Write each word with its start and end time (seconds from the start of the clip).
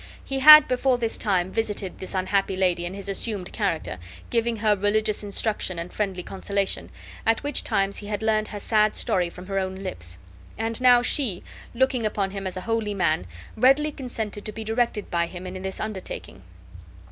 He 0.25 0.39
had 0.39 0.67
before 0.67 0.97
this 0.97 1.15
time 1.15 1.51
visited 1.51 1.99
this 1.99 2.15
unhappy 2.15 2.55
lady 2.55 2.85
in 2.87 2.95
his 2.95 3.07
assumed 3.07 3.53
character, 3.53 3.99
giving 4.31 4.55
her 4.55 4.75
religious 4.75 5.23
instruction 5.23 5.77
and 5.77 5.93
friendly 5.93 6.23
consolation, 6.23 6.89
at 7.23 7.43
which 7.43 7.63
times 7.63 7.97
he 7.97 8.07
had 8.07 8.23
learned 8.23 8.47
her 8.47 8.59
sad 8.59 8.95
story 8.95 9.29
from 9.29 9.45
her 9.45 9.59
own 9.59 9.75
lips; 9.75 10.17
and 10.57 10.81
now 10.81 11.03
she, 11.03 11.43
looking 11.75 12.03
upon 12.03 12.31
him 12.31 12.47
as 12.47 12.57
a 12.57 12.61
holy 12.61 12.95
man, 12.95 13.27
readily 13.55 13.91
consented 13.91 14.43
to 14.45 14.51
be 14.51 14.63
directed 14.63 15.11
by 15.11 15.27
him 15.27 15.45
in 15.45 15.61
this 15.61 15.79
undertaking. 15.79 16.41